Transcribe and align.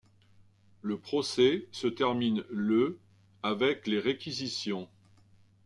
Le 0.81 0.97
procès 0.97 1.67
se 1.71 1.85
termine 1.85 2.43
le 2.49 2.97
avec 3.43 3.85
les 3.85 3.99
réquisitions. 3.99 4.89